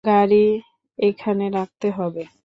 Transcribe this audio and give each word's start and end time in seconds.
গাড়ি 0.03 0.45
এখানে 0.99 1.45
রাখতে 1.49 1.87
হবে। 1.91 2.23